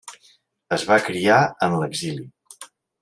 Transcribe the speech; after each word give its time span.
Es 0.77 0.85
va 0.91 0.97
criar 1.09 1.37
en 1.67 1.77
l'exili. 1.83 2.27